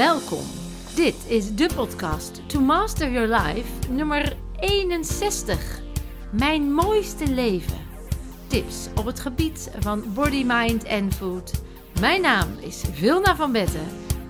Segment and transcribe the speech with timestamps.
[0.00, 0.44] Welkom.
[0.94, 5.80] Dit is de podcast To Master Your Life nummer 61.
[6.32, 7.78] Mijn mooiste leven.
[8.46, 11.62] Tips op het gebied van body, mind en food.
[12.00, 13.86] Mijn naam is Vilna van Betten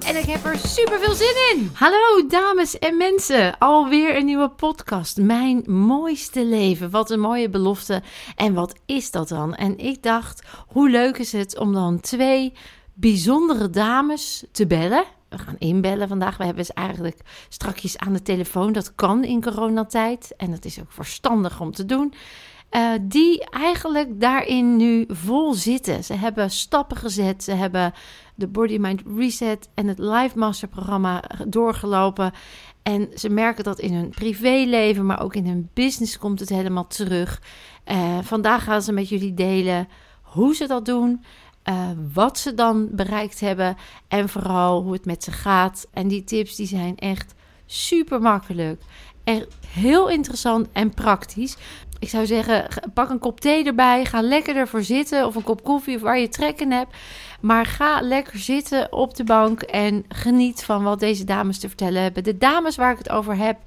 [0.07, 1.71] en ik heb er super veel zin in.
[1.73, 5.17] Hallo dames en mensen, alweer een nieuwe podcast.
[5.17, 6.91] Mijn mooiste leven.
[6.91, 8.03] Wat een mooie belofte.
[8.37, 9.55] En wat is dat dan?
[9.55, 12.53] En ik dacht, hoe leuk is het om dan twee
[12.95, 15.05] bijzondere dames te bellen.
[15.31, 16.37] We gaan inbellen vandaag.
[16.37, 18.73] We hebben ze eigenlijk strakjes aan de telefoon.
[18.73, 20.35] Dat kan in coronatijd.
[20.37, 22.15] En dat is ook verstandig om te doen.
[22.71, 26.05] Uh, die eigenlijk daarin nu vol zitten.
[26.05, 27.45] Ze hebben stappen gezet.
[27.45, 27.93] Ze hebben
[28.35, 32.33] de Body Mind Reset en het Live Master programma doorgelopen.
[32.83, 36.87] En ze merken dat in hun privéleven, maar ook in hun business komt het helemaal
[36.87, 37.43] terug.
[37.87, 39.89] Uh, vandaag gaan ze met jullie delen
[40.23, 41.25] hoe ze dat doen.
[41.65, 43.77] Uh, wat ze dan bereikt hebben
[44.09, 45.87] en vooral hoe het met ze gaat.
[45.93, 47.35] En die tips die zijn echt
[47.67, 48.83] super makkelijk.
[49.25, 51.57] Echt heel interessant en praktisch.
[51.99, 54.05] Ik zou zeggen, pak een kop thee erbij.
[54.05, 55.27] Ga lekker ervoor zitten.
[55.27, 56.97] Of een kop koffie of waar je trek in hebt.
[57.41, 62.03] Maar ga lekker zitten op de bank en geniet van wat deze dames te vertellen
[62.03, 62.25] hebben.
[62.25, 63.59] De dames waar ik het over heb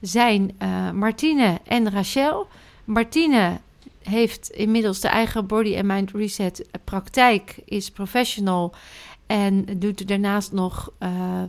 [0.00, 2.46] zijn uh, Martine en Rachel.
[2.84, 3.60] Martine
[4.04, 8.74] heeft inmiddels de eigen Body and Mind Reset praktijk, is professional
[9.26, 11.42] en doet daarnaast nog uh,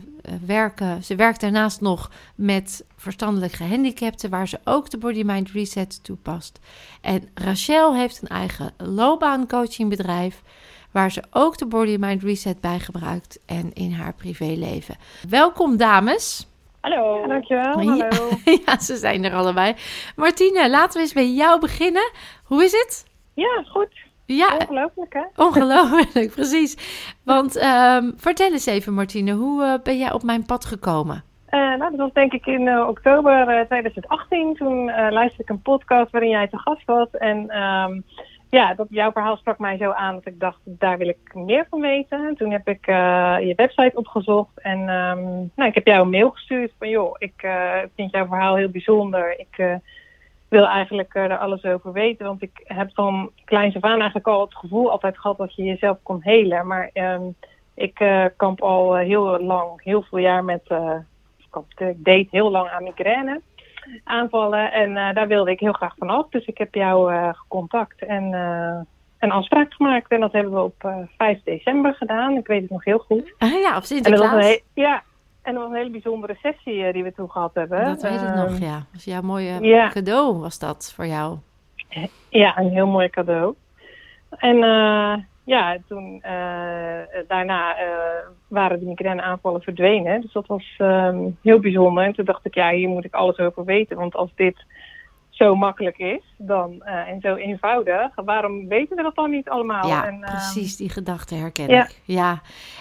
[0.46, 1.04] werken.
[1.04, 6.58] Ze werkt daarnaast nog met verstandelijk gehandicapten, waar ze ook de Body Mind Reset toepast.
[7.00, 10.42] En Rachel heeft een eigen loopbaancoachingbedrijf,
[10.90, 14.96] waar ze ook de Body Mind Reset bij gebruikt en in haar privéleven.
[15.28, 16.46] Welkom dames.
[16.80, 17.20] Hallo.
[17.20, 17.80] Ja, dankjewel.
[17.80, 18.28] Ja, Hallo.
[18.66, 19.74] ja, ze zijn er allebei.
[20.16, 22.10] Martine, laten we eens bij jou beginnen.
[22.44, 23.06] Hoe is het?
[23.34, 24.04] Ja, goed.
[24.26, 25.42] Ja, ongelooflijk hè?
[25.44, 26.76] Ongelooflijk, precies.
[27.24, 31.24] Want um, vertel eens even Martine, hoe uh, ben jij op mijn pad gekomen?
[31.50, 34.54] Uh, nou, dat was denk ik in uh, oktober 2018.
[34.54, 37.10] Toen luisterde ik een podcast waarin jij te gast was.
[37.10, 38.04] En um,
[38.50, 41.66] ja, dat, jouw verhaal sprak mij zo aan dat ik dacht, daar wil ik meer
[41.70, 42.34] van weten.
[42.36, 42.86] Toen heb ik
[43.46, 47.48] je website opgezocht en um, nou, ik heb jou een mail gestuurd van joh, ik
[47.94, 49.38] vind jouw verhaal heel bijzonder.
[49.38, 49.80] Ik
[50.48, 52.26] wil eigenlijk er alles over weten.
[52.26, 55.62] Want ik heb van kleins af aan eigenlijk al het gevoel altijd gehad dat je
[55.62, 56.66] jezelf kon helen.
[56.66, 57.34] Maar um,
[57.74, 58.04] ik
[58.36, 60.62] kamp al heel lang, heel veel jaar met.
[61.76, 63.40] ik deed heel lang aan migraine
[64.04, 64.72] aanvallen.
[64.72, 66.28] En daar wilde ik heel graag vanaf.
[66.28, 68.32] Dus ik heb jou gecontact en
[69.18, 70.10] een afspraak gemaakt.
[70.10, 72.36] En dat hebben we op 5 december gedaan.
[72.36, 73.34] Ik weet het nog heel goed.
[73.38, 74.60] Ah, ja, op Sinterklaas.
[74.74, 75.02] ja,
[75.46, 77.84] en nog een hele bijzondere sessie uh, die we toen gehad hebben.
[77.84, 78.74] Dat weet ik nog, ja.
[78.74, 81.38] Dat was jouw mooie cadeau, was dat voor jou?
[82.28, 83.54] Ja, een heel mooi cadeau.
[84.30, 85.14] En uh,
[85.46, 87.76] ja, toen uh, daarna
[88.48, 90.20] waren de migraineaanvallen verdwenen.
[90.20, 92.04] Dus dat was um, heel bijzonder.
[92.04, 93.96] En toen dacht ik, ja, hier moet ik alles over weten.
[93.96, 94.64] Want als dit
[95.30, 99.88] zo makkelijk is dan, uh, en zo eenvoudig, waarom weten we dat dan niet allemaal?
[99.88, 101.84] Ja, en, uh, precies, die gedachte herken ja.
[101.84, 102.00] ik.
[102.04, 102.40] Ja,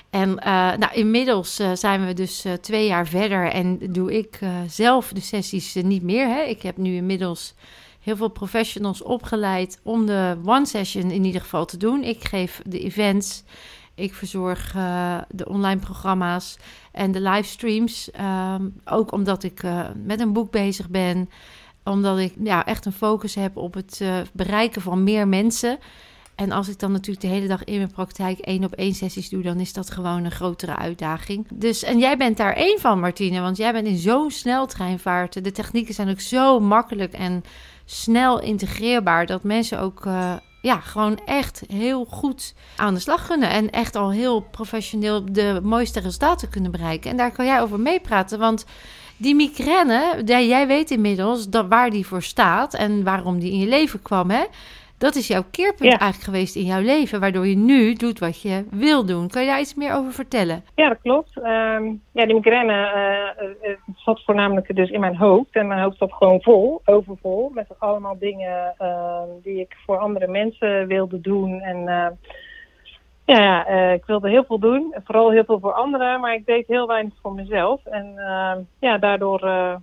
[0.10, 5.22] en uh, nou, inmiddels zijn we dus twee jaar verder en doe ik zelf de
[5.22, 6.28] sessies niet meer.
[6.28, 6.42] Hè?
[6.42, 7.56] Ik heb nu inmiddels
[8.06, 12.04] heel veel professionals opgeleid om de one session in ieder geval te doen.
[12.04, 13.44] Ik geef de events,
[13.96, 14.72] ik verzorg
[15.30, 16.58] de online programma's
[16.92, 18.12] en de livestreams.
[18.12, 19.64] Ehm, ook omdat ik
[20.04, 21.30] met een boek bezig ben
[21.86, 25.80] omdat ik ja, echt een focus heb op het uh, bereiken van meer mensen.
[26.36, 29.30] En als ik dan natuurlijk de hele dag in mijn praktijk één op één sessies
[29.30, 31.48] doe, dan is dat gewoon een grotere uitdaging.
[31.54, 35.44] Dus, en jij bent daar één van, Martine, want jij bent in zo'n sneltreinvaart.
[35.44, 37.44] De technieken zijn ook zo makkelijk en
[37.86, 43.50] snel integreerbaar dat mensen ook uh, ja, gewoon echt heel goed aan de slag kunnen.
[43.50, 47.12] En echt al heel professioneel de mooiste resultaten kunnen bereiken.
[47.12, 48.66] En daar kan jij over meepraten, want
[49.18, 53.68] die migraine, jij weet inmiddels dat, waar die voor staat en waarom die in je
[53.68, 54.44] leven kwam, hè?
[54.98, 58.66] Dat is jouw keerpunt eigenlijk geweest in jouw leven, waardoor je nu doet wat je
[58.72, 59.30] wil doen.
[59.30, 60.64] Kan je daar iets meer over vertellen?
[60.76, 61.38] Ja, dat klopt.
[61.38, 62.74] Um, ja, die migraine
[63.42, 65.56] uh, uh, zat voornamelijk dus in mijn hoofd.
[65.56, 70.28] En mijn hoofd zat gewoon vol, overvol, met allemaal dingen uh, die ik voor andere
[70.28, 71.62] mensen wilde doen.
[71.62, 71.78] En
[73.26, 74.96] ja, ja uh, ik wilde heel veel doen.
[75.04, 77.86] Vooral heel veel voor anderen, maar ik deed heel weinig voor mezelf.
[77.86, 79.76] En uh, ja, daardoor uh,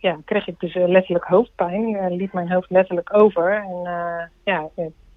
[0.00, 2.16] ja, kreeg ik dus letterlijk hoofdpijn.
[2.16, 3.54] liep mijn hoofd letterlijk over.
[3.54, 3.88] En
[4.44, 4.68] ja,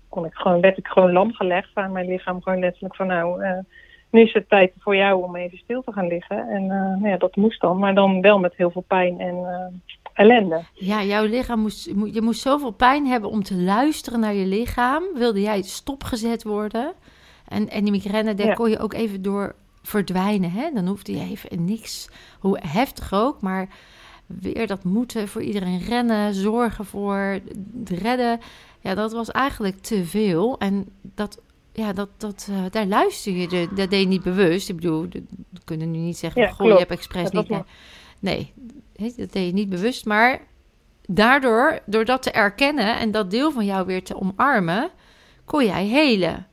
[0.10, 2.42] kon ik gewoon, werd ik gewoon lam gelegd aan mijn lichaam.
[2.42, 3.44] Gewoon letterlijk van nou,
[4.10, 6.50] nu is het tijd voor jou om even stil te gaan liggen.
[6.50, 9.46] En nou ja, dat moest dan, maar dan wel met heel veel pijn en
[10.14, 10.62] ellende.
[10.74, 15.04] Ja, jouw lichaam moest, je moest zoveel pijn hebben om te luisteren naar je lichaam.
[15.14, 16.94] Wilde jij stopgezet worden?
[17.48, 20.52] En, en die migraine, daar kon je ook even door verdwijnen.
[20.52, 20.70] Hè?
[20.74, 22.10] Dan hoefde je even niks,
[22.40, 23.68] hoe heftig ook, maar
[24.26, 27.18] weer dat moeten voor iedereen rennen, zorgen voor
[27.80, 28.40] het redden.
[28.80, 30.60] Ja, dat was eigenlijk te veel.
[30.60, 31.42] En dat,
[31.72, 34.70] ja, dat, dat, uh, daar luister je, de, dat deed je niet bewust.
[34.70, 35.08] Ik bedoel,
[35.50, 36.72] we kunnen nu niet zeggen, Ja, goh, klopt.
[36.72, 37.64] je hebt expres niet...
[38.20, 38.54] Nee,
[38.96, 40.42] hè, dat deed je niet bewust, maar
[41.08, 44.90] daardoor, door dat te erkennen en dat deel van jou weer te omarmen,
[45.46, 46.48] kon jij helen.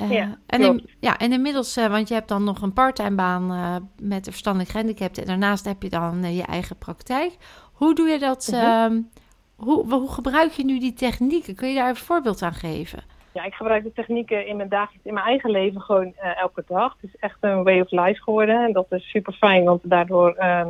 [0.00, 3.14] Eh, Ja, en, in- ja, en inmiddels, eh, want je hebt dan nog een parttime
[3.14, 5.22] baan eh, met een verstandelijk gehandicapten.
[5.22, 7.36] En daarnaast heb je dan je eigen praktijk.
[7.72, 8.48] Hoe doe je dat?
[8.52, 8.64] Mhm.
[8.64, 9.00] ehm,
[9.56, 11.54] hoe, hoe gebruik je nu die technieken?
[11.54, 13.02] Kun je daar een voorbeeld aan geven?
[13.32, 16.96] Ja, ik gebruik de technieken in mijn dagelijks, in mijn eigen leven gewoon elke dag.
[17.00, 18.64] Het is echt een way of life geworden.
[18.64, 20.68] En dat is super fijn, want daardoor ehm,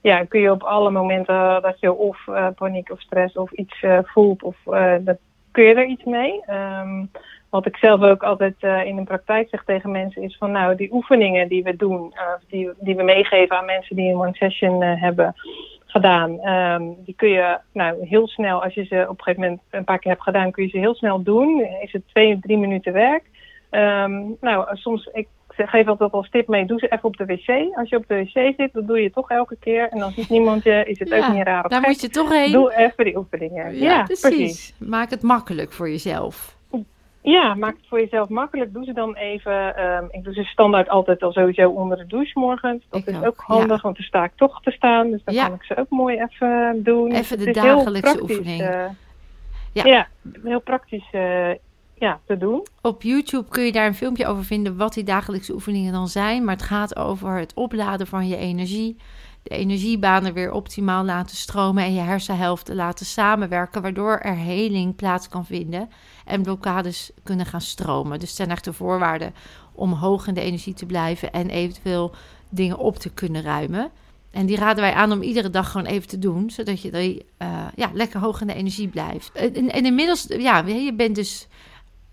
[0.00, 2.24] ja, kun je op alle momenten dat je of
[2.56, 4.56] paniek of stress of iets voelt, of,
[5.00, 5.18] dat,
[5.50, 6.42] kun je er iets mee.
[6.46, 7.04] Ehm,
[7.56, 10.76] wat ik zelf ook altijd eh, in de praktijk zeg tegen mensen is van nou,
[10.76, 14.34] die oefeningen die we doen, eh, die, die we meegeven aan mensen die een one
[14.34, 15.34] session eh, hebben
[15.86, 19.60] gedaan, ehm, die kun je nou heel snel, als je ze op een gegeven moment
[19.70, 21.66] een paar keer hebt gedaan, kun je ze heel snel doen.
[21.82, 23.22] Is het twee, drie minuten werk.
[23.70, 27.76] Ehm, nou, soms, ik geef altijd als tip mee, doe ze even op de wc.
[27.76, 29.88] Als je op de wc zit, dat doe je toch elke keer.
[29.88, 31.88] En dan ziet niemand je, is het Ja, ook niet raar of Daar gek.
[31.88, 32.52] moet je toch heen.
[32.52, 33.78] Doe even die oefeningen.
[33.78, 34.74] Ja, precies.
[34.78, 36.55] Maak het makkelijk voor jezelf.
[37.30, 38.72] Ja, maak het voor jezelf makkelijk.
[38.72, 39.76] Doe ze dan even.
[39.76, 42.84] ehm, ik doe ze standaard altijd al sowieso onder de douche morgens.
[42.90, 45.10] Dat Ik is ook, ook, handig, want dan sta ik toch te staan.
[45.10, 45.46] Dus dan Ja.
[45.46, 47.12] kan ik ze ook mooi even doen.
[47.12, 48.60] Even de dagelijkse oefening.
[48.60, 48.84] eh,
[49.72, 49.84] Ja.
[49.84, 50.06] ja.
[50.42, 51.50] heel praktisch eh,
[51.94, 52.66] ja, te doen.
[52.82, 56.44] Op YouTube kun je daar een filmpje over vinden wat die dagelijkse oefeningen dan zijn.
[56.44, 58.96] Maar het gaat over het opladen van je energie.
[59.42, 63.82] De energiebanen weer optimaal laten stromen en je hersenhelften laten samenwerken.
[63.82, 65.88] Waardoor er heling plaats kan vinden
[66.26, 68.18] en blokkades kunnen gaan stromen.
[68.18, 69.34] Dus het zijn echt de voorwaarden
[69.72, 72.14] om hoog in de energie te blijven en eventueel
[72.48, 73.90] dingen op te kunnen ruimen.
[74.30, 77.66] En die raden wij aan om iedere dag gewoon even te doen, zodat je eh,
[77.74, 79.32] ja, lekker hoog in de energie blijft.
[79.32, 81.48] En, en inmiddels, ja, je bent dus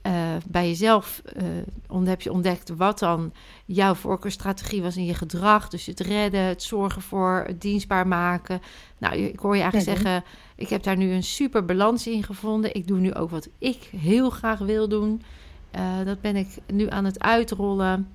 [0.04, 3.34] eh, bij jezelf eh, heb je ontdekt wat dan
[3.66, 5.70] jouw voorkeurstrategie was in je gedrag.
[5.70, 8.62] Dus het redden, het zorgen voor, het dienstbaar maken.
[8.98, 10.24] Nou, ik hoor je eigenlijk zeggen,
[10.56, 12.76] ik heb daar nu een super balans in gevonden.
[12.76, 15.22] Ik doe nu ook wat ik heel graag wil doen.
[15.72, 18.14] Eh, dat ben ik nu aan het uitrollen.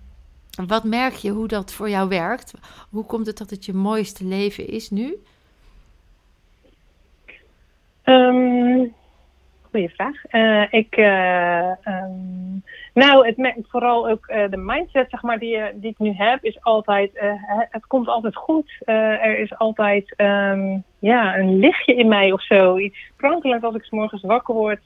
[0.67, 2.53] Wat merk je hoe dat voor jou werkt?
[2.91, 5.17] Hoe komt het dat het je mooiste leven is nu?
[8.03, 8.87] Ehm
[9.71, 10.25] goeie vraag.
[10.25, 12.59] Eh, ik, eh, ehm,
[12.95, 16.63] nou, het vooral ook eh, de mindset, zeg maar, die, die ik nu heb, is
[16.63, 17.11] altijd,
[17.71, 18.73] het, komt altijd goed.
[18.85, 22.79] Er is altijd, ehm, ja, een lichtje in mij of zo.
[22.79, 24.85] Iets sprankelend als ik 's morgens wakker word.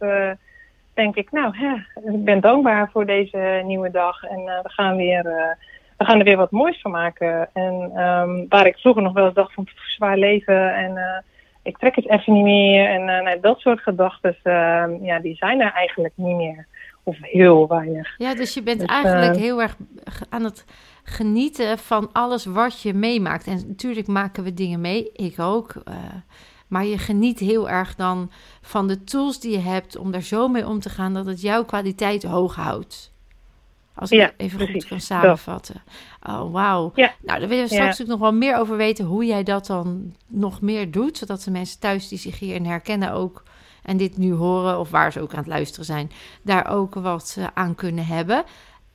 [0.94, 1.74] denk ik, nou, hè,
[2.12, 5.22] ik ben dankbaar voor deze nieuwe dag en we gaan weer.
[5.96, 7.48] we gaan er weer wat moois van maken.
[7.52, 11.24] En ehm, waar ik vroeger nog wel eens dacht van zwaar leven en
[11.62, 12.88] ik trek het even niet meer.
[12.88, 16.66] En eh, nou, dat soort gedachten, ehm, ja, die zijn er eigenlijk niet meer.
[17.04, 18.14] Of heel weinig.
[18.18, 19.76] Ja, dus je bent Dus, eigenlijk eh, heel erg
[20.28, 20.64] aan het
[21.04, 23.46] genieten van alles wat je meemaakt.
[23.46, 25.74] En natuurlijk maken we dingen mee, ik ook.
[25.84, 25.94] eh,
[26.68, 30.48] maar je geniet heel erg dan van de tools die je hebt om daar zo
[30.48, 33.11] mee om te gaan dat het jouw kwaliteit hoog houdt.
[33.94, 35.82] Als ik Ja, het even goed kan samenvatten.
[36.28, 36.92] Oh, wauw.
[36.94, 37.12] Ja.
[37.20, 40.14] Nou, daar willen we straks ook nog wel meer over weten hoe jij dat dan
[40.26, 41.18] nog meer doet.
[41.18, 43.42] Zodat de mensen thuis die zich hierin herkennen ook
[43.82, 46.10] en dit nu horen, of waar ze ook aan het luisteren zijn,
[46.42, 48.44] daar ook wat eh, aan kunnen hebben.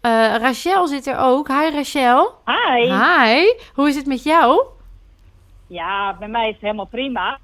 [0.02, 1.48] Eh, Rachel zit er ook.
[1.48, 2.34] Hi Rachel.
[2.46, 2.82] Hi.
[2.94, 3.54] Hi.
[3.74, 4.66] Hoe is het met jou?
[5.68, 7.40] Ja, bij mij is het helemaal prima.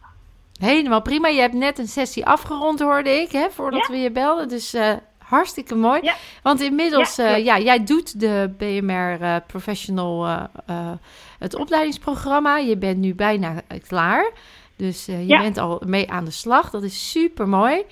[0.59, 1.27] Helemaal prima.
[1.27, 3.93] Je hebt net een sessie afgerond, hoorde ik, hè, voordat Ja.
[3.93, 4.47] we je belden.
[4.47, 4.93] Dus eh,
[5.23, 5.99] hartstikke mooi.
[6.03, 6.15] Ja.
[6.43, 7.43] Want inmiddels, Ja, klopt.
[7.45, 10.91] ja, jij doet de BMR eh, Professional, eh, eh,
[11.39, 12.57] het opleidingsprogramma.
[12.57, 14.31] Je bent nu bijna eh, klaar.
[14.75, 15.41] Dus eh, je Ja.
[15.41, 16.69] bent al mee aan de slag.
[16.69, 17.83] Dat is super mooi.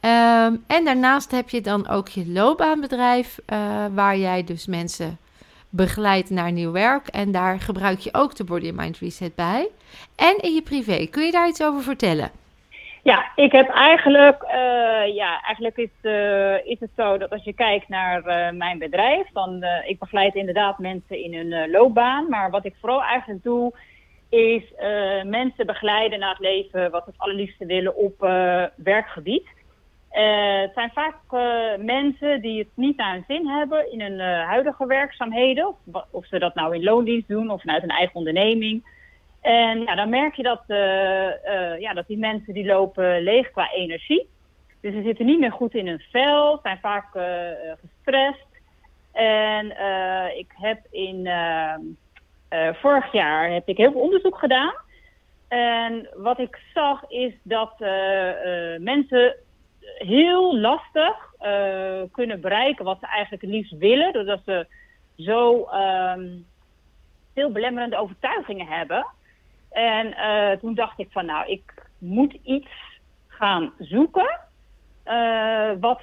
[0.00, 3.58] Ehm, en daarnaast heb je dan ook je loopbaanbedrijf, eh,
[3.94, 5.18] waar jij dus mensen
[5.70, 7.06] begeleidt naar nieuw werk.
[7.08, 9.68] En daar gebruik je ook de Body and Mind Reset bij.
[10.16, 11.06] En in je privé.
[11.06, 12.30] Kun je daar iets over vertellen?
[13.04, 17.52] Ja, ik heb eigenlijk, eh, ja, eigenlijk is, eh, is het zo dat als je
[17.52, 22.28] kijkt naar eh, mijn bedrijf, dan ik begeleid inderdaad mensen in hun loopbaan.
[22.28, 23.72] Maar wat ik vooral eigenlijk doe,
[24.28, 24.62] is
[25.24, 28.20] mensen begeleiden naar het leven wat ze het allerliefste willen op
[28.76, 29.48] werkgebied.
[30.08, 31.16] het zijn vaak
[31.78, 35.68] mensen die het niet naar hun zin hebben in hun huidige werkzaamheden.
[35.68, 38.84] Of, of ze dat nou in loondienst doen of vanuit een eigen onderneming.
[39.44, 43.50] En ja, dan merk je dat, uh, uh, ja, dat die mensen die lopen leeg
[43.50, 44.28] qua energie.
[44.80, 47.24] Dus ze zitten niet meer goed in hun vel, zijn vaak uh,
[47.80, 48.46] gestrest.
[49.12, 49.66] En
[50.36, 51.28] ik heb in
[52.72, 54.74] vorig jaar heb ik heel veel onderzoek gedaan.
[55.48, 57.74] En wat ik zag is dat
[58.78, 59.36] mensen
[59.98, 61.32] heel lastig
[62.12, 64.12] kunnen bereiken wat ze eigenlijk het liefst willen.
[64.12, 64.66] Doordat ze
[65.16, 66.28] zo ehm,
[67.34, 69.06] veel belemmerende overtuigingen hebben.
[69.74, 70.14] En
[70.60, 72.70] toen dacht ik van nou, ik moet iets
[73.26, 74.40] gaan zoeken
[75.06, 76.00] uh, wat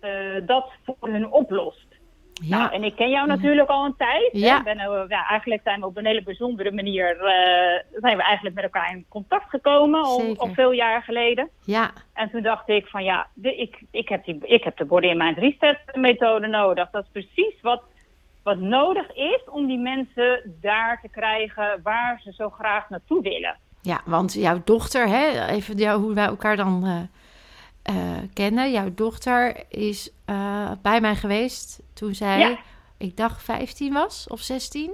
[0.00, 1.88] uh, dat voor hun oplost.
[2.32, 2.58] Ja.
[2.58, 4.28] Nou, en ik ken jou natuurlijk al een tijd.
[4.32, 4.62] Ja.
[4.62, 4.76] Ben,
[5.08, 7.16] ja, eigenlijk zijn we op een hele bijzondere manier
[7.92, 11.48] zijn we eigenlijk met elkaar in contact gekomen al, al, veel jaar geleden.
[11.64, 11.90] Ja.
[12.12, 15.06] En toen dacht ik van ja, de, ik, ik, heb die, ik heb de body
[15.06, 16.90] in mind reset methode nodig.
[16.90, 17.82] Dat is precies wat,
[18.42, 23.56] wat nodig is om die mensen daar te krijgen waar ze zo graag naartoe willen.
[23.82, 28.70] Ja, want jouw dochter, hè, even jou, hoe wij elkaar dan uh, uh, kennen.
[28.70, 32.58] Jouw dochter is uh, bij mij geweest toen zij, ja.
[32.98, 34.90] ik dacht 15 was of 16.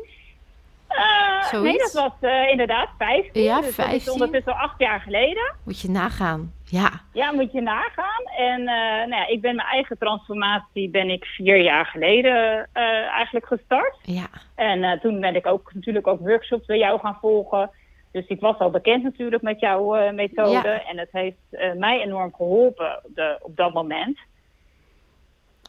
[1.53, 3.43] nee, dat was inderdaad 15.
[3.43, 3.93] Ja, dus 15.
[3.93, 5.55] Dat is ondertussen al acht jaar geleden.
[5.65, 6.91] Moet je nagaan, ja.
[7.13, 8.25] Ja, moet je nagaan.
[8.37, 8.63] En
[9.09, 12.69] nou ja, ik ben mijn eigen transformatie ben ik vier jaar geleden
[13.13, 13.97] eigenlijk gestart.
[14.03, 14.27] Ja.
[14.55, 17.71] En toen ben ik ook natuurlijk ook workshops bij jou gaan volgen.
[18.13, 20.69] Dus ik was al bekend natuurlijk met jouw methode.
[20.69, 24.19] En het heeft mij enorm geholpen de, op dat moment.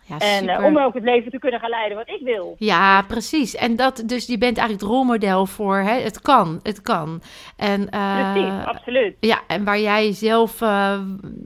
[0.07, 2.55] Ja, en uh, om ook het leven te kunnen gaan leiden wat ik wil.
[2.59, 3.55] Ja, precies.
[3.55, 6.01] En dat, dus je bent eigenlijk het rolmodel voor hè?
[6.01, 7.21] het kan, het kan.
[7.55, 9.15] En, precies, absoluut.
[9.19, 10.59] Ja, en waar jij zelf,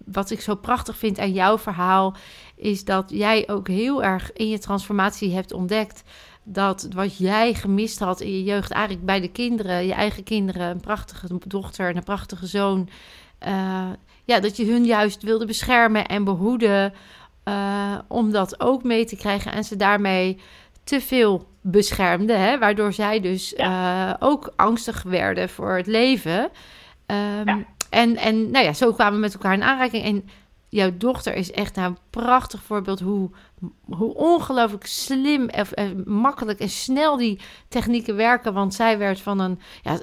[0.06, 2.16] wat ik zo prachtig vind aan jouw verhaal,
[2.56, 6.04] is dat jij ook heel erg in je transformatie hebt ontdekt
[6.44, 10.70] dat wat jij gemist had in je jeugd, eigenlijk bij de kinderen, je eigen kinderen,
[10.70, 12.90] een prachtige dochter en een prachtige zoon,
[14.26, 16.94] ja, dat je hun juist wilde beschermen en behoeden,
[17.46, 20.40] uh, om dat ook mee te krijgen en ze daarmee
[20.84, 24.10] te veel beschermde, hè, waardoor zij dus ja.
[24.10, 26.50] uh, ook angstig werden voor het leven.
[27.06, 27.66] Um, ja.
[27.90, 30.04] En, en nou ja, zo kwamen we met elkaar in aanraking.
[30.04, 30.30] En
[30.70, 33.30] jouw dochter is echt nou een prachtig voorbeeld hoe,
[33.86, 38.54] hoe ongelooflijk slim en, makkelijk en snel die technieken werken.
[38.54, 39.60] Want zij werd van een.
[39.82, 40.00] Ja,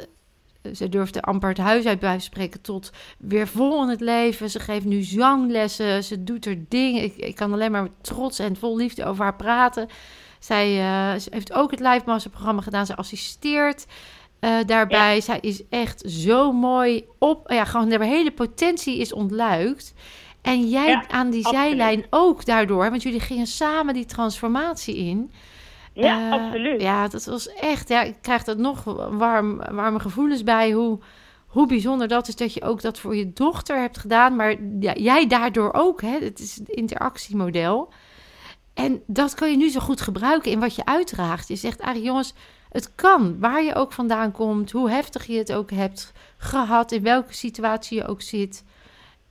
[0.74, 4.50] ze durfde amper het huis uit bij spreken tot weer vol in het leven.
[4.50, 6.04] Ze geeft nu zanglessen.
[6.04, 7.02] Ze doet er dingen.
[7.02, 9.88] Ik, ik kan alleen maar trots en vol liefde over haar praten.
[10.38, 12.86] Zij uh, ze heeft ook het Live Master programma gedaan.
[12.86, 13.86] Ze assisteert
[14.40, 15.14] uh, daarbij.
[15.14, 15.20] Ja.
[15.20, 17.50] Zij is echt zo mooi op.
[17.50, 19.94] Ja, gewoon de hele potentie is ontluikt.
[20.42, 21.68] En jij ja, aan die absoluut.
[21.68, 25.32] zijlijn ook daardoor, want jullie gingen samen die transformatie in.
[26.02, 26.80] Ja, uh, absoluut.
[26.80, 30.98] Ja, dat was echt, ja, ik krijg er nog warm, warme gevoelens bij hoe,
[31.46, 34.36] hoe bijzonder dat is dat je ook dat voor je dochter hebt gedaan.
[34.36, 36.18] Maar ja, jij daardoor ook, hè?
[36.18, 37.92] het is een interactiemodel.
[38.74, 41.48] En dat kan je nu zo goed gebruiken in wat je uitdraagt.
[41.48, 42.34] Je zegt eigenlijk, jongens,
[42.68, 47.02] het kan, waar je ook vandaan komt, hoe heftig je het ook hebt gehad, in
[47.02, 48.64] welke situatie je ook zit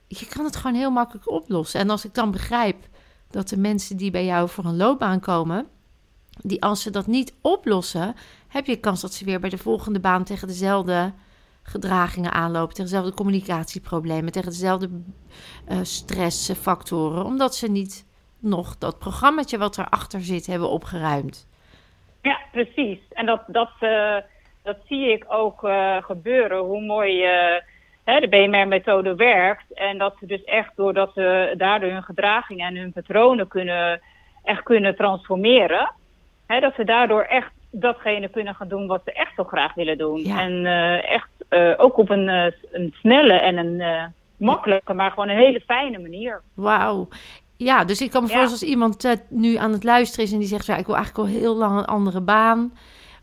[0.07, 1.79] je kan het gewoon heel makkelijk oplossen.
[1.79, 2.87] En als ik dan begrijp
[3.29, 5.67] dat de mensen die bij jou voor een loopbaan komen,
[6.41, 8.15] die als ze dat niet oplossen,
[8.47, 11.13] heb je kans dat ze weer bij de volgende baan tegen dezelfde
[11.63, 14.89] gedragingen aanlopen, tegen dezelfde communicatieproblemen, tegen dezelfde
[15.69, 18.05] uh, stressfactoren, omdat ze niet
[18.39, 21.47] nog dat programmaatje wat erachter zit hebben opgeruimd.
[22.21, 22.99] Ja, precies.
[23.09, 24.15] En dat, dat, uh,
[24.63, 26.59] dat zie ik ook uh, gebeuren.
[26.59, 27.25] Hoe mooi
[28.11, 29.73] hè, de BMR-methode werkt.
[29.73, 34.01] En dat ze dus echt, doordat ze daardoor hun gedraging en hun patronen kunnen,
[34.43, 35.91] echt kunnen transformeren,
[36.47, 39.97] hè, dat ze daardoor echt datgene kunnen gaan doen wat ze echt zo graag willen
[39.97, 40.23] doen.
[40.23, 40.39] Ja.
[40.39, 45.29] En uh, echt uh, ook op een, uh, een snelle en een makkelijke, maar gewoon
[45.29, 46.41] een hele fijne manier.
[46.53, 47.07] Wauw.
[47.57, 50.47] Ja, dus ik kan me voorstellen als iemand nu aan het luisteren is en die
[50.47, 52.73] zegt, ja, ik wil eigenlijk al heel lang een andere baan.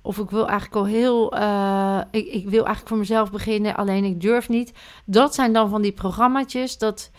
[0.02, 1.34] Of ik wil eigenlijk al heel.
[2.10, 4.72] Ik, ik, wil eigenlijk voor mezelf beginnen, alleen ik durf niet.
[5.04, 6.78] Dat zijn dan van die programmaatjes.
[6.78, 7.10] Dat,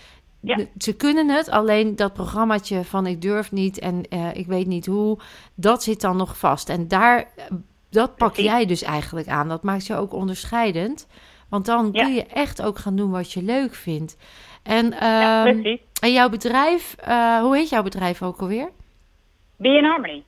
[0.46, 0.66] ja.
[0.78, 4.86] Ze kunnen het, alleen dat programmaatje van ik durf niet en uh, ik weet niet
[4.86, 5.18] hoe,
[5.56, 6.70] dat zit dan nog vast.
[6.70, 7.28] En daar,
[7.90, 9.48] dat pak jij dus eigenlijk aan.
[9.48, 11.08] Dat maakt je ook onderscheidend.
[11.50, 12.04] Want dan ja.
[12.04, 14.18] kun je echt ook gaan doen wat je leuk vindt.
[14.64, 15.46] En, uh, ja,
[16.02, 18.70] en jouw bedrijf, uh, hoe heet jouw bedrijf ook alweer?
[19.56, 20.24] Be in Harmony.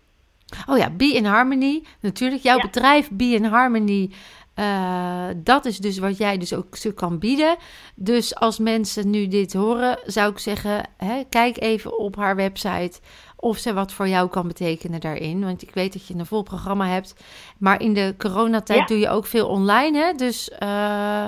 [0.66, 1.84] Oh ja, Be in Harmony.
[2.00, 4.12] Natuurlijk, jouw bedrijf Be in Harmony.
[4.60, 7.56] Uh, dat is dus wat jij dus ook zo kan bieden.
[7.96, 13.00] Dus als mensen nu dit horen, zou ik zeggen: hè, kijk even op haar website
[13.36, 15.44] of ze wat voor jou kan betekenen daarin.
[15.44, 17.24] Want ik weet dat je een vol programma hebt.
[17.60, 18.86] Maar in de coronatijd ja.
[18.86, 19.98] doe je ook veel online.
[19.98, 20.14] Hè?
[20.14, 21.26] Dus uh,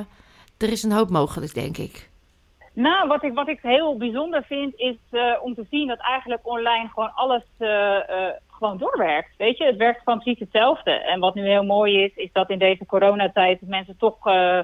[0.57, 2.09] er is een hoop mogelijk, denk ik.
[2.73, 6.47] Nou, wat ik, wat ik heel bijzonder vind, is uh, om te zien dat eigenlijk
[6.47, 7.43] online gewoon alles
[8.59, 9.29] gewoon doorwerkt.
[9.37, 10.91] Weet je, het werkt gewoon precies hetzelfde.
[10.91, 14.59] En wat nu heel mooi is, is dat in deze coronatijd mensen toch uh,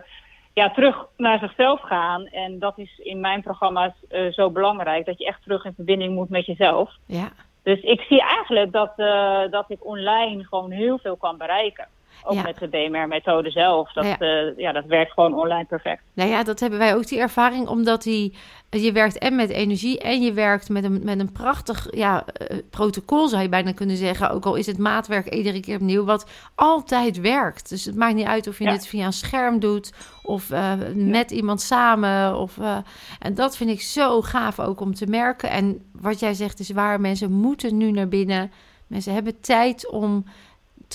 [0.54, 2.26] ja, terug naar zichzelf gaan.
[2.26, 6.14] En dat is in mijn programma's uh, zo belangrijk, dat je echt terug in verbinding
[6.14, 6.92] moet met jezelf.
[7.06, 7.32] Ja.
[7.64, 11.88] Dus ik zie eigenlijk dat, uh, dat ik online gewoon heel veel kan bereiken.
[12.24, 12.42] Ook Ja.
[12.42, 13.92] met de BMR-methode zelf.
[13.94, 14.16] Dat, Ja.
[14.20, 14.54] ja.
[14.58, 16.02] ja, dat werkt gewoon online perfect.
[16.14, 18.34] Nou ja, dat hebben wij ook die ervaring, omdat die,
[18.70, 22.58] je werkt en met energie en je werkt met een, met een prachtig ja, eh,
[22.70, 24.30] protocol, zou je bijna kunnen zeggen.
[24.30, 27.70] Ook al is het maatwerk iedere keer opnieuw, wat altijd werkt.
[27.70, 28.72] Dus het maakt niet uit of je Ja.
[28.72, 29.94] het via een scherm doet
[30.24, 32.38] of eh, met iemand samen.
[32.38, 32.78] Of, eh,
[33.20, 35.50] en dat vind ik zo gaaf ook om te merken.
[35.50, 38.52] En wat jij zegt is waar, mensen moeten nu naar binnen.
[38.88, 40.26] Mensen hebben tijd om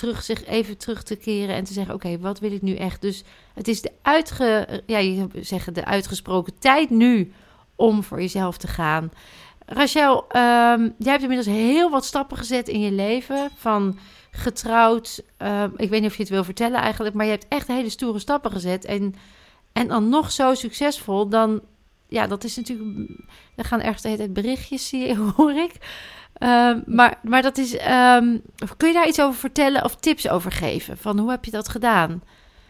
[0.00, 3.00] terug, zich even terug te keren en te zeggen: Oké, wat wil ik nu echt?
[3.00, 7.32] Dus het is de, uitge, ja, je zeggen de uitgesproken tijd nu
[7.76, 9.10] om voor jezelf te gaan.
[9.66, 13.50] Rachel, ehm, jij hebt inmiddels heel wat stappen gezet in je leven.
[13.56, 13.98] Van
[14.30, 17.66] getrouwd, ehm, ik weet niet of je het wil vertellen eigenlijk, maar je hebt echt
[17.66, 18.84] hele stoere stappen gezet.
[18.84, 19.14] En,
[19.72, 21.60] en dan nog zo succesvol, dan,
[22.08, 23.10] ja, dat is natuurlijk.
[23.56, 25.72] Er gaan ergens de hele berichtjes, zie je, hoor ik.
[26.40, 27.76] Ehm, maar, maar dat is.
[27.76, 28.36] ehm,
[28.76, 30.96] kun je daar iets over vertellen of tips over geven?
[30.98, 32.22] Van hoe heb je dat gedaan?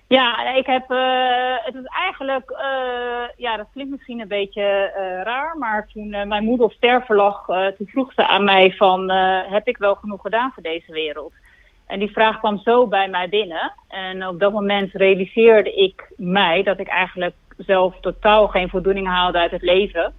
[0.06, 0.90] Ja, ik heb.
[0.90, 2.50] eh, het is eigenlijk.
[2.50, 5.58] eh, ja, dat klinkt misschien een beetje eh, raar.
[5.58, 7.44] Maar toen mijn moeder op sterven lag.
[7.46, 9.10] toen vroeg ze aan mij: van,
[9.50, 11.32] Heb ik wel genoeg gedaan voor deze wereld?
[11.86, 13.72] En die vraag kwam zo bij mij binnen.
[13.88, 19.38] En op dat moment realiseerde ik mij dat ik eigenlijk zelf totaal geen voldoening haalde
[19.38, 20.14] uit het leven.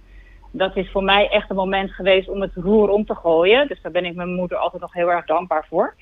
[0.52, 3.68] Dat is voor mij echt een moment geweest om het roer om te gooien.
[3.68, 5.94] Dus daar ben ik mijn moeder altijd nog heel erg dankbaar voor.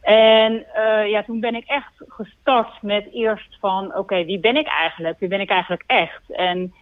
[0.00, 4.56] En uh, ja, toen ben ik echt gestart met eerst van, oké, okay, wie ben
[4.56, 5.18] ik eigenlijk?
[5.18, 6.30] Wie ben ik eigenlijk echt?
[6.30, 6.74] En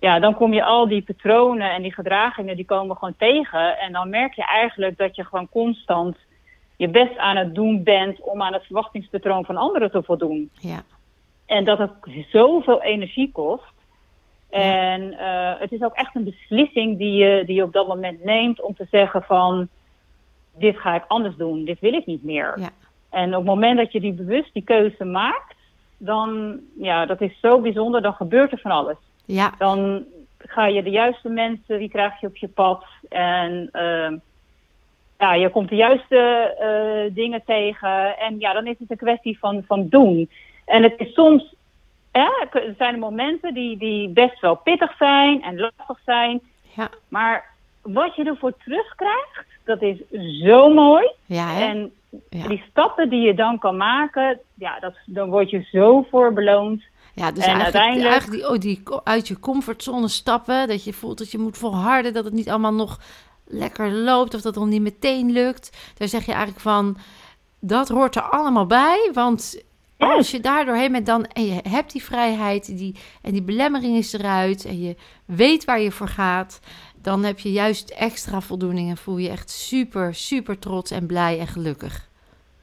[0.00, 3.78] ja, dan kom je al die patronen en die gedragingen, die komen gewoon tegen.
[3.78, 6.16] En dan merk je eigenlijk dat je gewoon constant
[6.76, 10.50] je best aan het doen bent om aan het verwachtingspatroon van anderen te voldoen.
[10.52, 10.82] Ja.
[11.46, 11.92] En dat het
[12.30, 13.69] zoveel energie kost.
[14.50, 18.24] En uh, het is ook echt een beslissing die je, die je op dat moment
[18.24, 19.68] neemt om te zeggen van
[20.54, 22.54] dit ga ik anders doen, dit wil ik niet meer.
[22.56, 22.70] Ja.
[23.10, 25.54] En op het moment dat je die bewust die keuze maakt,
[25.98, 28.96] dan ja, dat is zo bijzonder, dan gebeurt er van alles.
[29.24, 29.54] Ja.
[29.58, 30.04] Dan
[30.38, 32.84] ga je de juiste mensen, die krijg je op je pad.
[33.08, 34.12] En uh,
[35.18, 38.18] ja, je komt de juiste uh, dingen tegen.
[38.18, 40.30] En ja, dan is het een kwestie van, van doen.
[40.64, 41.54] En het is soms,
[42.12, 46.40] ja, er zijn momenten die, die best wel pittig zijn en lastig zijn.
[46.76, 46.90] Ja.
[47.08, 47.44] Maar
[47.82, 49.98] wat je ervoor terugkrijgt, dat is
[50.42, 51.10] zo mooi.
[51.26, 51.64] Ja, hè?
[51.64, 51.92] En
[52.30, 52.48] ja.
[52.48, 56.82] die stappen die je dan kan maken, ja, dat, dan word je zo voor beloond.
[57.14, 58.10] Ja, dus en eigenlijk, uiteindelijk...
[58.10, 62.12] eigenlijk die, oh, die uit je comfortzone stappen, dat je voelt dat je moet volharden,
[62.12, 62.98] dat het niet allemaal nog
[63.46, 65.94] lekker loopt of dat het nog niet meteen lukt.
[65.98, 66.96] Daar zeg je eigenlijk van,
[67.60, 69.62] dat hoort er allemaal bij, want
[70.08, 70.14] Ja.
[70.14, 73.96] als je daar doorheen bent dan, en je hebt die vrijheid die, en die belemmering
[73.96, 76.60] is eruit en je weet waar je voor gaat,
[77.02, 81.38] dan heb je juist extra voldoening en voel je echt super, super trots en blij
[81.38, 82.08] en gelukkig.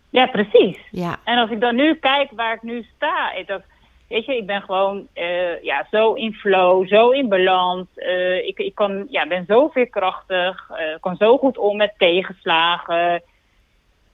[0.09, 0.77] Ja, precies.
[0.91, 3.61] Ja, En als ik dan nu kijk waar ik nu sta, dat,
[4.09, 7.87] weet je, ik ben gewoon eh, ja, zo in flow, zo in balans.
[7.95, 13.21] Eh, ik ik kan, ja, ben zo veerkrachtig, eh kan zo goed om met tegenslagen.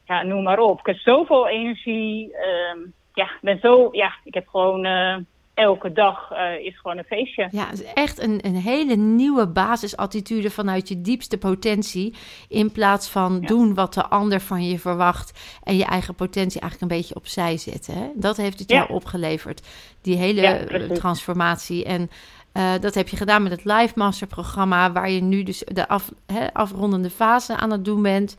[0.05, 0.79] Ja, noem maar op.
[0.79, 2.33] Ik heb zoveel energie.
[2.35, 2.79] ehm,
[3.13, 5.15] ja, ik ben zo, ja, ik heb gewoon eh,
[5.53, 7.47] elke dag eh, is gewoon een feestje.
[7.51, 12.15] Ja, het is echt een, een hele nieuwe basisattitude vanuit je diepste potentie.
[12.49, 13.47] In plaats van Ja.
[13.47, 15.57] doen wat de ander van je verwacht.
[15.63, 17.93] En je eigen potentie eigenlijk een beetje opzij zetten.
[17.97, 18.07] Hè?
[18.15, 18.77] Dat heeft het Ja.
[18.77, 19.67] jou opgeleverd.
[20.01, 21.85] Die hele Ja, transformatie.
[21.85, 22.09] En
[22.51, 24.91] eh, dat heb je gedaan met het Live Master programma.
[24.91, 28.37] Waar je nu dus de af, hè, afrondende fase aan het doen bent.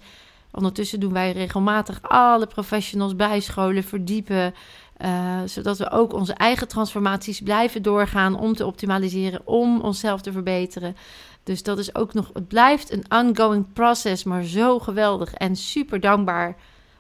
[0.55, 4.55] Ondertussen doen wij regelmatig alle professionals bijscholen, verdiepen.
[4.97, 10.33] eh, zodat we ook onze eigen transformaties blijven doorgaan om te optimaliseren, om onszelf te
[10.33, 10.97] verbeteren.
[11.43, 16.01] Dus dat is ook nog, het blijft een ongoing process, maar zo geweldig en super
[16.01, 16.57] dankbaar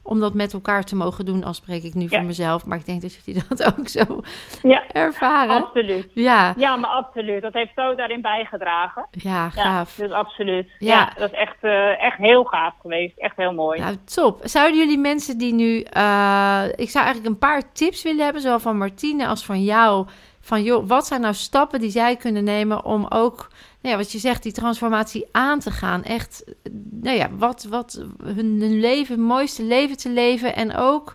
[0.06, 1.44] om dat met elkaar te mogen doen.
[1.44, 2.08] Al spreek ik nu Ja.
[2.08, 4.20] voor mezelf, maar ik denk dat jullie dat ook zo
[4.62, 5.64] Ja, ervaren.
[5.64, 6.10] absoluut.
[6.14, 7.42] Ja, Ja, maar absoluut.
[7.42, 9.06] Dat heeft zo daarin bijgedragen.
[9.10, 9.94] ja, Ja, gaaf.
[9.94, 10.68] dus absoluut.
[10.78, 10.94] Ja.
[10.94, 13.18] Ja, dat is echt, eh, echt heel gaaf geweest.
[13.18, 13.80] Echt heel mooi.
[13.80, 14.40] Nou, top.
[14.44, 15.80] Zouden jullie mensen die nu...
[15.80, 20.06] eh, ik zou eigenlijk een paar tips willen hebben, zowel van Martine als van jou.
[20.44, 23.48] Van joh, wat zijn nou stappen die zij kunnen nemen om ook,
[23.80, 26.02] nou ja, wat je zegt, die transformatie aan te gaan.
[26.02, 26.44] Echt,
[26.90, 30.54] nou ja, wat, wat hun, leven, mooiste leven te leven.
[30.56, 31.14] En ook,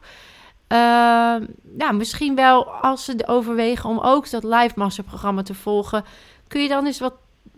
[0.67, 0.77] eh,
[1.61, 6.05] nou, misschien wel als ze overwegen om ook dat Live Master programma te volgen.
[6.47, 7.13] Kun je dan eens wat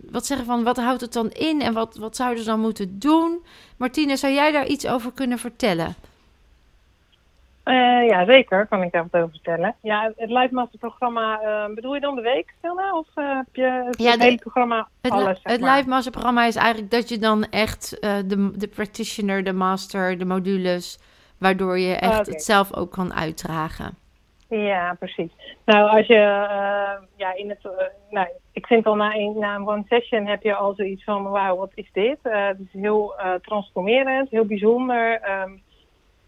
[0.10, 3.00] wat zeggen van wat houdt het dan in en wat, wat zouden ze dan moeten
[3.00, 3.44] doen?
[3.78, 5.96] Martine, zou jij daar iets over kunnen vertellen?
[7.66, 8.68] Uh, ja, zeker.
[8.68, 9.76] Kan ik daar wat over vertellen.
[9.82, 10.68] Ja, het Live
[11.44, 12.98] uh, bedoel je dan de week, Stilna?
[12.98, 16.56] Of uh, heb je het, ja, hele programma het, alles, Het Live Master programma is
[16.56, 21.00] eigenlijk dat je dan echt de, de practitioner, de master, de modules,
[21.40, 22.34] waardoor je echt okay.
[22.34, 23.98] het zelf ook kan uitdragen.
[24.48, 25.32] Ja, precies.
[25.66, 26.20] Nou, als je
[27.16, 27.60] ja, in het.
[28.10, 31.24] nou, ik vind al na een, na een one session heb je al zoiets van:
[31.24, 32.18] wauw, wat is dit?
[32.22, 35.22] het is heel transformerend, heel bijzonder.
[35.42, 35.62] Um,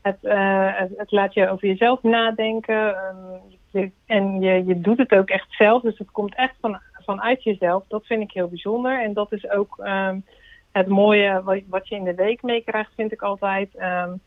[0.04, 2.88] het, uh, het, het, laat je over jezelf nadenken.
[2.88, 5.82] Um, je, en je, je doet het ook echt zelf.
[5.82, 7.84] Dus het komt echt van, vanuit jezelf.
[7.88, 9.02] Dat vind ik heel bijzonder.
[9.02, 10.26] En dat is ook um,
[10.72, 13.70] het mooie wat, wat, je in de week meekrijgt, vind ik altijd.
[13.82, 14.22] Um,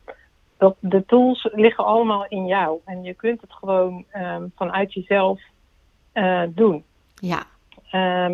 [0.59, 2.81] dat de tools liggen allemaal in jou.
[2.85, 4.05] En je kunt het gewoon
[4.55, 5.41] vanuit jezelf
[6.15, 6.85] uh, doen.
[7.15, 7.43] Ja.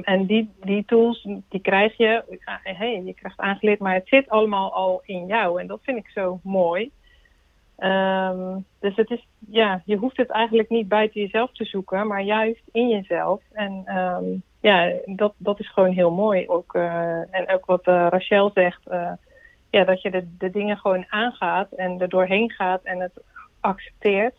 [0.02, 4.72] en die, die tools, die krijg je, hey, je krijgt aangeleerd, maar het zit allemaal
[4.72, 5.60] al in jou.
[5.60, 6.90] En dat vind ik zo mooi.
[7.84, 12.22] Um, dus het is, ja, je hoeft het eigenlijk niet buiten jezelf te zoeken, maar
[12.22, 13.42] juist in jezelf.
[13.52, 16.48] En um, ja, dat, dat is gewoon heel mooi.
[16.48, 19.12] Ook, uh, en ook wat uh, Rachel zegt, uh,
[19.70, 23.22] ja, dat je de, de dingen gewoon aangaat en er doorheen gaat en het
[23.60, 24.36] accepteert.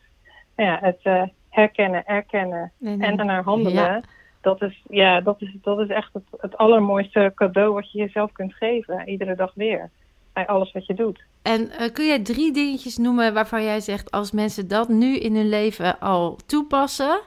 [0.56, 3.08] Ja, het herkennen, erkennen nee, nee.
[3.08, 3.84] en daarnaar handelen.
[3.84, 4.02] Ja.
[4.42, 8.32] Dat is, ja, dat is, dat is echt het, het allermooiste cadeau wat je jezelf
[8.32, 9.10] kunt geven.
[9.10, 9.90] Iedere dag weer.
[10.34, 11.24] Bij alles wat je doet.
[11.42, 15.36] En uh, kun jij drie dingetjes noemen waarvan jij zegt, als mensen dat nu in
[15.36, 17.22] hun leven al toepassen,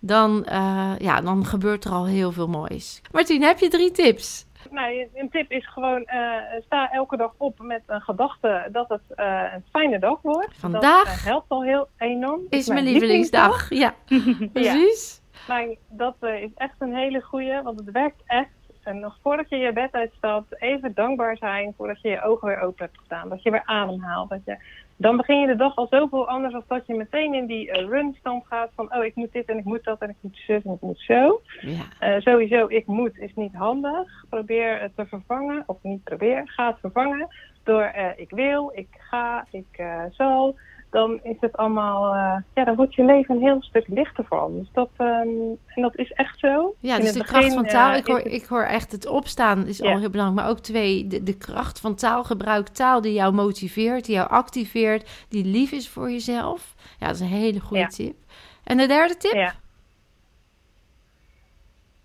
[0.00, 3.02] dan, uh, ja, dan gebeurt er al heel veel moois.
[3.12, 4.46] Martien, heb je drie tips?
[4.70, 9.02] Nou, een tip is gewoon, uh, sta elke dag op met een gedachte dat het
[9.08, 10.58] een fijne dag wordt.
[10.58, 12.40] Vandaag dat, helpt al heel enorm.
[12.48, 13.70] Is, is mijn lievelingsdag.
[13.70, 14.18] lievelingsdag.
[14.18, 15.20] Ja, precies.
[15.46, 15.54] Ja.
[15.54, 18.48] Maar dat is echt een hele goeie, want het werkt echt.
[18.84, 22.60] En nog voordat je je bed uitstapt, even dankbaar zijn voordat je je ogen weer
[22.60, 23.28] open hebt gedaan.
[23.28, 24.30] Dat je weer ademhaalt.
[24.30, 24.56] Dat je,
[24.96, 27.88] dan begin je de dag al zoveel anders dan dat je meteen in die uh,
[27.88, 30.52] run-stand gaat van oh, ik moet dit en ik moet dat en ik moet zo
[30.52, 31.40] en ik moet zo.
[31.60, 32.14] Ja.
[32.16, 34.24] Uh, sowieso, ik moet is niet handig.
[34.28, 37.28] Probeer het te vervangen, of niet probeer, ga het vervangen
[37.62, 40.56] door uh, ik wil, ik ga, ik zal
[40.92, 44.58] dan is het allemaal, uh, ja, dan wordt je leven een heel stuk lichter van.
[44.58, 46.74] Dus dat, um, en dat is echt zo.
[46.78, 48.32] Ja, dus de begin, kracht van taal, uh, ik, hoor, het...
[48.32, 50.40] ik hoor echt het opstaan is al heel belangrijk.
[50.40, 55.26] Maar ook twee, de, de kracht van taalgebruik, taal die jou motiveert, die jou activeert,
[55.28, 56.74] die lief is voor jezelf.
[56.98, 57.88] Ja, dat is een hele goede ja.
[57.88, 58.16] tip.
[58.64, 59.32] En de derde tip?
[59.32, 59.52] Ja.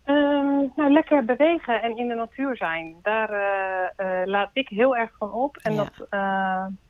[0.05, 2.95] Um, nou, lekker bewegen en in de natuur zijn.
[3.01, 5.57] Daar uh, laat ik heel erg van op.
[5.57, 5.83] En Ja.
[5.83, 6.07] dat,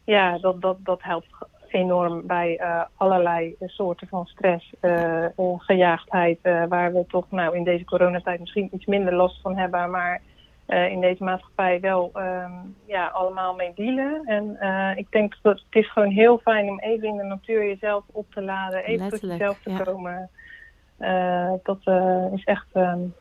[0.03, 1.27] ja, dat, dat, dat helpt
[1.73, 5.25] enorm bij uh, allerlei soorten van stress, uh,
[5.57, 9.89] gejaagdheid, uh, waar we toch nou in deze coronatijd misschien iets minder last van hebben,
[9.89, 10.21] maar
[10.67, 14.21] in deze maatschappij wel um, ja, allemaal mee dealen.
[14.25, 14.57] En
[14.97, 18.25] ik denk dat het is gewoon heel fijn om even in de natuur jezelf op
[18.31, 19.83] te laden, even tot jezelf te ja.
[19.83, 20.29] komen.
[21.63, 21.79] dat
[22.33, 22.67] is echt.
[22.73, 23.13] Um,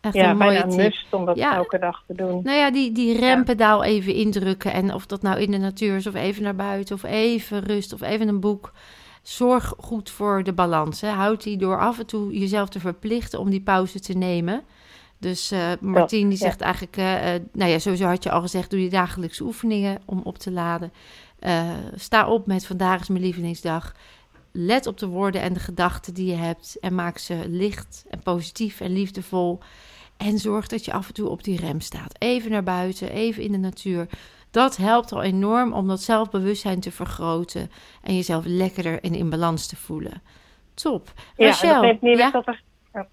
[0.00, 1.54] Echt ja, een bijna mooie must om dat Ja.
[1.54, 2.40] elke dag te doen.
[2.42, 4.72] Nou ja, die, die rempedaal even indrukken.
[4.72, 7.92] En of dat nou in de natuur is, of even naar buiten, of even rust,
[7.92, 8.72] of even een boek.
[9.22, 11.00] Zorg goed voor de balans.
[11.00, 11.08] Hè.
[11.08, 14.62] Houd die door af en toe jezelf te verplichten om die pauze te nemen.
[15.18, 16.44] Dus eh Martien die ja.
[16.44, 19.98] zegt eigenlijk, eh, eh, nou ja, sowieso had je al gezegd, doe je dagelijkse oefeningen
[20.04, 20.92] om op te laden.
[21.94, 23.94] Sta op met vandaag is mijn lievelingsdag.
[24.60, 28.22] Let op de woorden en de gedachten die je hebt en maak ze licht en
[28.22, 29.58] positief en liefdevol.
[30.16, 32.14] En zorg dat je af en toe op die rem staat.
[32.18, 34.06] Even naar buiten, even in de natuur.
[34.50, 37.70] Dat helpt al enorm om dat zelfbewustzijn te vergroten
[38.02, 40.22] en jezelf lekkerder en in balans te voelen.
[40.74, 41.12] Top.
[41.36, 42.30] Ja, Rachel, dat neemt niet ja?
[42.30, 42.62] dat er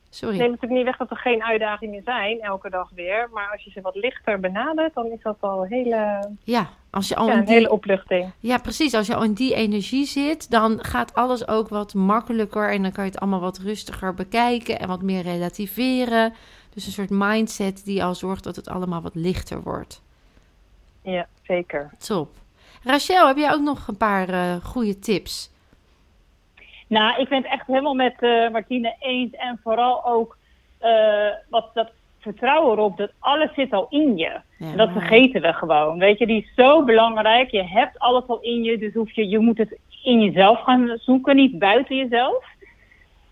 [0.09, 0.37] Sorry.
[0.37, 3.29] neemt natuurlijk niet weg dat er geen uitdagingen zijn elke dag weer.
[3.33, 7.07] Maar als je ze wat lichter benadert, dan is dat al een hele, Ja, als
[7.07, 8.31] je al ja, een die hele opluchting.
[8.39, 8.93] Ja, precies.
[8.93, 12.91] Als je al in die energie zit, dan gaat alles ook wat makkelijker en dan
[12.91, 16.33] kan je het allemaal wat rustiger bekijken en wat meer relativeren.
[16.73, 20.01] Dus een soort mindset die al zorgt dat het allemaal wat lichter wordt.
[21.01, 21.91] Ja, zeker.
[21.97, 22.29] Top.
[22.83, 25.53] Rachel, heb jij ook nog een paar uh, goede tips?
[26.87, 29.31] Nou, ik ben het echt helemaal met uh, Martine eens.
[29.31, 30.37] En vooral ook
[30.83, 34.39] uh, wat dat vertrouwen erop dat alles zit al in je.
[34.57, 35.99] Ja, en dat vergeten we gewoon.
[35.99, 37.51] Weet je, die is zo belangrijk.
[37.51, 40.97] Je hebt alles al in je, dus hoef je, je moet het in jezelf gaan
[40.99, 42.45] zoeken, niet buiten jezelf.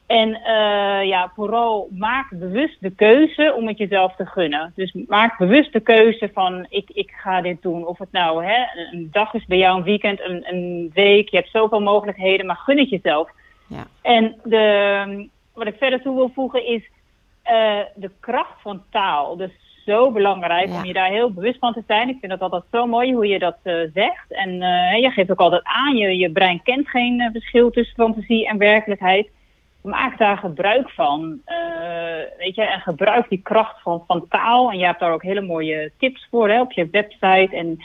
[0.07, 4.71] En uh, ja, vooral maak bewust de keuze om het jezelf te gunnen.
[4.75, 7.87] Dus maak bewust de keuze van ik, ik ga dit doen.
[7.87, 11.29] Of het nou hè, een dag is bij jou, een weekend, een, een week.
[11.29, 13.29] Je hebt zoveel mogelijkheden, maar gun het jezelf.
[13.67, 13.88] Ja.
[14.02, 16.89] En de, wat ik verder toe wil voegen is
[17.43, 19.38] eh, de kracht van taal.
[19.38, 19.52] Dus
[19.86, 20.78] zo belangrijk Ja.
[20.78, 22.10] om je daar heel bewust van te zijn.
[22.10, 24.32] Ik vind dat altijd zo mooi hoe je dat eh, zegt.
[24.32, 28.47] En eh, je geeft ook altijd aan, je, je brein kent geen verschil tussen fantasie
[28.47, 29.30] en werkelijkheid.
[29.82, 31.41] Maak daar gebruik van.
[32.38, 34.71] weet je, en gebruik die kracht van, van taal.
[34.71, 37.84] En je hebt daar ook hele mooie tips voor hè, op je website en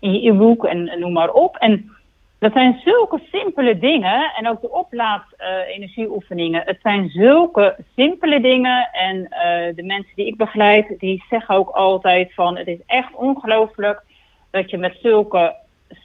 [0.00, 1.56] in je e-book en, en noem maar op.
[1.56, 1.90] En
[2.38, 4.32] dat zijn zulke simpele dingen.
[4.36, 6.62] En ook de oplaad-energieoefeningen.
[6.64, 8.88] het zijn zulke simpele dingen.
[8.92, 12.56] En eh, de mensen die ik begeleid, die zeggen ook altijd van...
[12.56, 14.02] het is echt ongelooflijk
[14.50, 15.56] dat je met zulke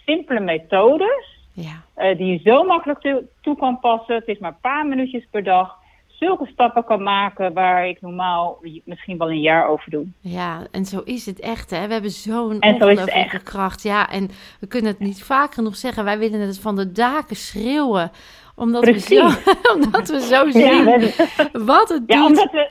[0.05, 1.41] simpele methodes...
[1.55, 1.81] Ja.
[1.95, 4.15] eh, die je zo makkelijk toe, toe kan passen.
[4.15, 5.77] Het is maar een paar minuutjes per dag.
[6.23, 10.05] Zulke stappen kan maken waar ik normaal misschien wel een jaar over doe.
[10.19, 11.69] Ja, en zo is het echt.
[11.69, 11.87] Hè?
[11.87, 13.83] We hebben zo'n En zo is het ongelooflijke kracht.
[13.83, 16.03] Ja, en we kunnen het niet vaak genoeg zeggen.
[16.03, 18.11] Wij willen het van de daken schreeuwen.
[18.55, 19.25] Omdat, we zo,
[19.75, 22.27] omdat we zo zien Ja, we- wat het Ja, doet.
[22.27, 22.69] omdat we,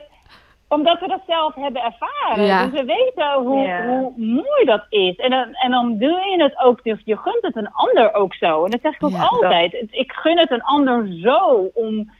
[0.67, 2.45] omdat we dat zelf hebben ervaren.
[2.45, 2.65] Ja.
[2.65, 3.87] Dus we weten hoe, Ja.
[3.87, 5.15] hoe mooi dat is.
[5.15, 8.33] En dan, en dan doe je het ook, dus je gunt het een ander ook
[8.33, 8.63] zo.
[8.65, 9.23] En dat zeg ik ook Ja.
[9.23, 9.73] altijd.
[9.91, 12.11] Ik gun het een ander zo om,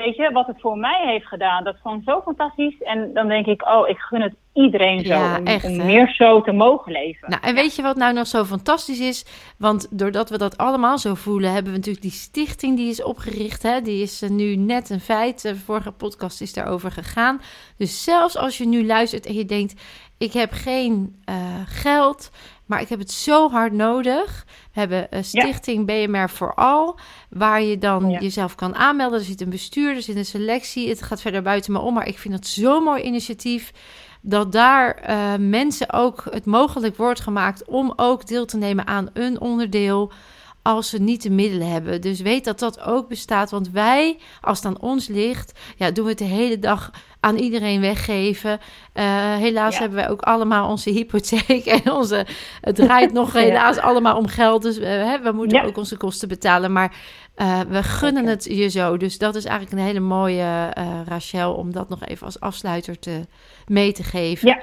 [0.00, 1.64] weet je, wat het voor mij heeft gedaan.
[1.64, 2.82] Dat is gewoon zo fantastisch.
[2.82, 5.14] En dan denk ik, oh, ik gun het iedereen zo.
[5.14, 7.30] Ja, om, echt, om meer zo te mogen leven.
[7.30, 9.24] Nou, en weet je wat nou nog zo fantastisch is?
[9.58, 13.62] Want doordat we dat allemaal zo voelen, hebben we natuurlijk die stichting die is opgericht.
[13.62, 13.80] Hè?
[13.80, 15.42] Die is eh, nu net een feit.
[15.42, 17.40] De vorige podcast is daarover gegaan.
[17.76, 19.82] Dus zelfs als je nu luistert en je denkt:
[20.18, 21.36] ik heb geen eh,
[21.66, 22.30] geld,
[22.70, 24.44] maar ik heb het zo hard nodig.
[24.72, 26.98] We hebben een stichting BMR voor Al,
[27.30, 28.18] waar je dan Ja.
[28.20, 29.18] jezelf kan aanmelden.
[29.18, 30.88] Er zit een bestuur, er zit een selectie.
[30.88, 33.72] Het gaat verder buiten me om, maar ik vind het zo'n mooi initiatief
[34.20, 39.08] dat daar eh, mensen ook het mogelijk wordt gemaakt om ook deel te nemen aan
[39.12, 40.12] een onderdeel
[40.62, 42.00] als ze niet de middelen hebben.
[42.00, 46.04] Dus weet dat dat ook bestaat, want wij, als het aan ons ligt, ja, doen
[46.04, 48.58] we het de hele dag aan iedereen weggeven.
[48.92, 49.04] Eh,
[49.36, 49.80] helaas Ja.
[49.80, 52.26] hebben wij ook allemaal onze hypotheek en onze,
[52.60, 53.40] het draait nog Ja.
[53.40, 55.64] helaas allemaal om geld, dus eh, hè, we moeten Ja.
[55.64, 56.96] ook onze kosten betalen, maar
[57.34, 58.96] eh, we gunnen het je zo.
[58.96, 60.70] Dus dat is eigenlijk een hele mooie,
[61.06, 63.26] Rachel, om dat nog even als afsluiter te,
[63.66, 64.48] mee te geven.
[64.48, 64.60] Ja.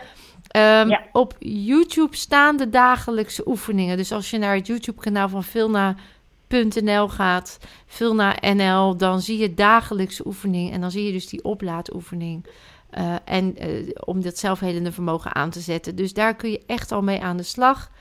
[0.47, 1.01] Ehm, Ja.
[1.11, 3.97] Op YouTube staan de dagelijkse oefeningen.
[3.97, 10.27] Dus als je naar het YouTube-kanaal van Vilna.nl gaat, Vilna NL, dan zie je dagelijkse
[10.27, 10.71] oefening.
[10.71, 12.45] En dan zie je dus die oplaadoefening.
[12.89, 13.69] Eh, en eh,
[14.05, 15.95] om dat zelfhelende vermogen aan te zetten.
[15.95, 17.91] Dus daar kun je echt al mee aan de slag.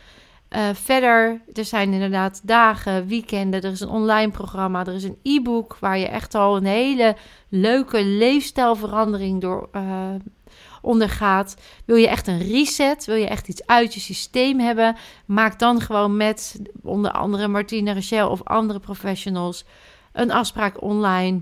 [0.49, 3.63] Eh, verder, er zijn inderdaad dagen, weekenden.
[3.63, 4.87] Er is een online programma.
[4.87, 7.17] Er is een e-book waar je echt al een hele
[7.49, 9.69] leuke leefstijlverandering door
[10.87, 11.55] ondergaat.
[11.85, 13.05] Wil je echt een reset?
[13.05, 14.97] Wil je echt iets uit je systeem hebben?
[15.27, 19.65] Maak dan gewoon met onder andere Martina Rachel of andere professionals
[20.13, 21.41] een afspraak online.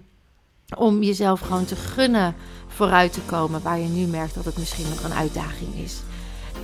[0.76, 2.34] Om jezelf gewoon te gunnen
[2.68, 3.62] vooruit te komen.
[3.62, 6.00] Waar je nu merkt dat het misschien nog een uitdaging is.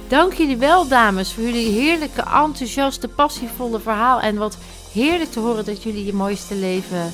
[0.08, 4.20] Dank jullie wel, dames, voor jullie heerlijke, enthousiaste, passievolle verhaal.
[4.20, 4.58] En wat
[4.92, 7.12] heerlijk te horen dat jullie je mooiste leven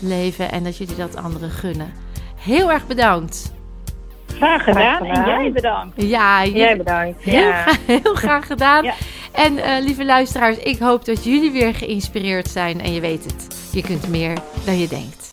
[0.00, 1.92] leven en dat jullie dat anderen gunnen.
[2.36, 3.52] Heel erg bedankt.
[4.36, 4.96] Graag gedaan.
[4.96, 5.24] Graag gedaan.
[5.24, 6.02] En jij bedankt.
[6.02, 7.22] Ja, Jij bedankt.
[7.24, 7.52] Heel, Ja.
[7.62, 8.84] graag, heel graag gedaan.
[8.84, 8.94] Ja.
[9.32, 12.80] En eh, lieve luisteraars, ik hoop dat jullie weer geïnspireerd zijn.
[12.80, 14.32] En je weet het, je kunt meer
[14.64, 15.26] dan je denkt.